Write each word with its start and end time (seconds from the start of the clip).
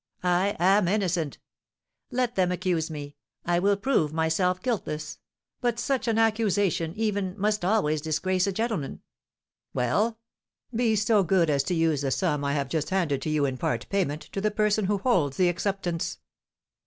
I 0.23 0.55
am 0.57 0.87
innocent, 0.87 1.37
let 2.09 2.33
them 2.33 2.51
accuse 2.51 2.89
me, 2.89 3.17
I 3.45 3.59
will 3.59 3.77
prove 3.77 4.11
myself 4.11 4.59
guiltless; 4.59 5.19
but 5.61 5.77
such 5.77 6.07
an 6.07 6.17
accusation, 6.17 6.95
even, 6.95 7.39
must 7.39 7.63
always 7.63 8.01
disgrace 8.01 8.47
a 8.47 8.51
gentleman." 8.51 9.03
"Well?" 9.75 10.17
"Be 10.75 10.95
so 10.95 11.23
good 11.23 11.51
as 11.51 11.61
to 11.65 11.75
use 11.75 12.01
the 12.01 12.09
sum 12.09 12.43
I 12.43 12.53
have 12.53 12.67
just 12.67 12.89
handed 12.89 13.21
to 13.21 13.29
you 13.29 13.45
in 13.45 13.57
part 13.59 13.85
payment 13.91 14.23
to 14.31 14.41
the 14.41 14.49
person 14.49 14.85
who 14.85 14.97
holds 14.97 15.37
the 15.37 15.49
acceptance." 15.49 16.17